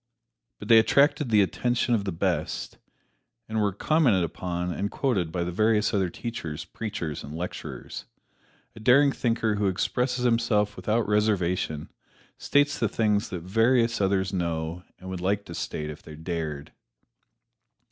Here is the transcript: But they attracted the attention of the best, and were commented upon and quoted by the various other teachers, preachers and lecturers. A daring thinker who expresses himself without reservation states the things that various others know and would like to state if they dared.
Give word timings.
But 0.57 0.67
they 0.67 0.79
attracted 0.79 1.29
the 1.29 1.43
attention 1.43 1.93
of 1.93 2.05
the 2.05 2.11
best, 2.11 2.79
and 3.47 3.61
were 3.61 3.71
commented 3.71 4.23
upon 4.23 4.73
and 4.73 4.89
quoted 4.89 5.31
by 5.31 5.43
the 5.43 5.51
various 5.51 5.93
other 5.93 6.09
teachers, 6.09 6.65
preachers 6.65 7.23
and 7.23 7.35
lecturers. 7.37 8.05
A 8.75 8.79
daring 8.79 9.11
thinker 9.11 9.57
who 9.57 9.67
expresses 9.67 10.25
himself 10.25 10.75
without 10.75 11.07
reservation 11.07 11.91
states 12.39 12.79
the 12.79 12.89
things 12.89 13.29
that 13.29 13.43
various 13.43 14.01
others 14.01 14.33
know 14.33 14.81
and 14.97 15.07
would 15.11 15.21
like 15.21 15.45
to 15.45 15.53
state 15.53 15.91
if 15.91 16.01
they 16.01 16.15
dared. 16.15 16.71